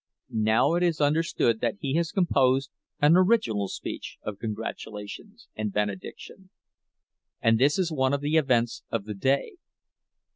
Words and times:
Now 0.33 0.73
it 0.73 0.81
is 0.81 0.99
understood 0.99 1.59
that 1.61 1.75
he 1.79 1.93
has 1.97 2.11
composed 2.11 2.71
an 3.01 3.15
original 3.15 3.67
speech 3.67 4.17
of 4.23 4.39
congratulation 4.39 5.37
and 5.55 5.71
benediction, 5.71 6.49
and 7.39 7.59
this 7.59 7.77
is 7.77 7.91
one 7.91 8.11
of 8.11 8.21
the 8.21 8.35
events 8.35 8.81
of 8.89 9.05
the 9.05 9.13
day. 9.13 9.57